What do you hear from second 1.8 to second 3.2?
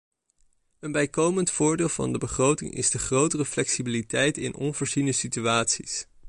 van de begroting is de